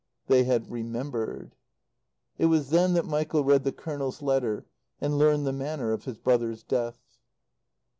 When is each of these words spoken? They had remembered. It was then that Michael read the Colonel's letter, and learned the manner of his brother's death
They 0.25 0.45
had 0.45 0.71
remembered. 0.71 1.53
It 2.39 2.47
was 2.47 2.71
then 2.71 2.93
that 2.95 3.05
Michael 3.05 3.43
read 3.43 3.63
the 3.63 3.71
Colonel's 3.71 4.23
letter, 4.23 4.65
and 4.99 5.19
learned 5.19 5.45
the 5.45 5.53
manner 5.53 5.91
of 5.93 6.05
his 6.05 6.17
brother's 6.17 6.63
death 6.63 6.97